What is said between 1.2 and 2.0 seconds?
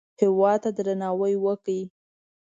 وکړئ